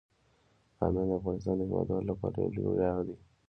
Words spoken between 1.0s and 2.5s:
د افغانستان د هیوادوالو لپاره